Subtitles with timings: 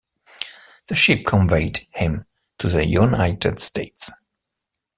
[0.89, 2.25] The ship conveyed him
[2.57, 4.09] to the United States.